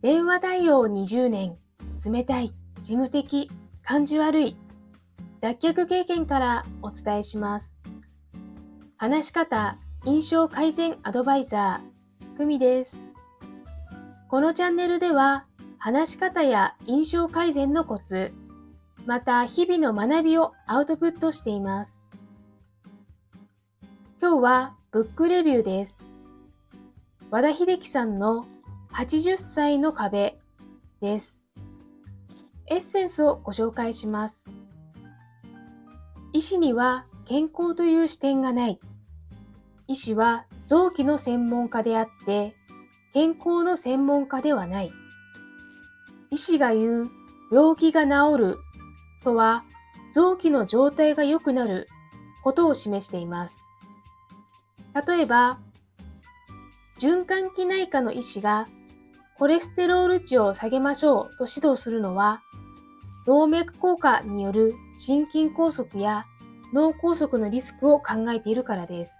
[0.00, 1.56] 電話対応20年、
[2.08, 3.50] 冷たい、事務的、
[3.82, 4.56] 感じ悪い、
[5.40, 7.74] 脱却経験からお伝えします。
[8.96, 12.96] 話し方、印象改善アドバイザー、久美です。
[14.28, 15.46] このチャンネルでは、
[15.78, 18.32] 話し方や印象改善のコツ、
[19.04, 21.98] また日々の学びをアウトプットしています。
[24.20, 25.96] 今日はブックレビューです。
[27.32, 28.46] 和田秀樹さんの
[28.92, 30.38] 80歳の壁
[31.00, 31.38] です。
[32.66, 34.42] エッセンスをご紹介します。
[36.32, 38.80] 医師には健康という視点がない。
[39.86, 42.54] 医師は臓器の専門家であって、
[43.14, 44.92] 健康の専門家ではない。
[46.30, 47.10] 医師が言う
[47.50, 48.56] 病気が治る
[49.24, 49.64] とは
[50.12, 51.88] 臓器の状態が良くなる
[52.42, 53.56] ことを示しています。
[55.06, 55.58] 例えば、
[56.98, 58.68] 循環器内科の医師が
[59.38, 62.42] コレステロール値を下げましょうと指導するのは、
[63.24, 66.24] 動脈硬化による心筋梗塞や
[66.72, 69.12] 脳梗塞のリスクを考えているからです。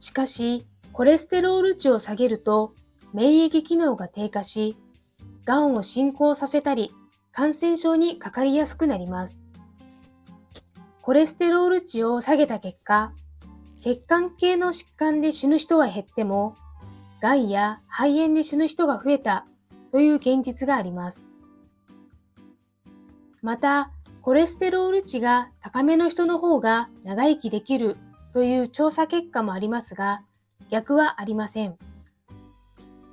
[0.00, 2.74] しかし、コレステロール値を下げると
[3.12, 4.76] 免疫機能が低下し、
[5.44, 6.92] 癌を進行させたり、
[7.30, 9.40] 感染症にかかりやすくなります。
[11.00, 13.12] コレステロール値を下げた結果、
[13.82, 16.56] 血管系の疾患で死ぬ人は減っても、
[17.24, 19.46] がんや肺炎で死ぬ人が増えた
[19.92, 21.26] という現実があります。
[23.40, 27.96] また、コレステロール値が高めの人の方が長生きできる
[28.34, 30.20] という調査結果もありますが、
[30.68, 31.78] 逆はありません。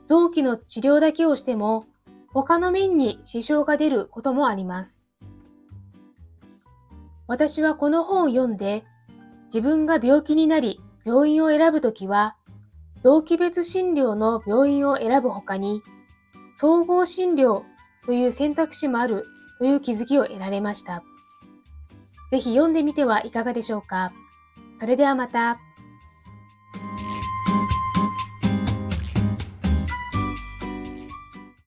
[0.08, 1.86] 臓器の治療だけをしても、
[2.34, 5.00] 他の面に支障が出ることもあります。
[7.28, 8.84] 私はこの本を読んで、
[9.46, 12.36] 自分が病気になり病院を選ぶときは、
[13.04, 15.82] 臓器別診療の病院を選ぶほかに、
[16.58, 17.64] 総合診療
[18.06, 19.25] という選択肢もある
[19.58, 21.03] という気づきを得られました。
[22.31, 24.14] ぜひ読んでみてはいかがでしょうか。
[24.80, 25.59] それではまた。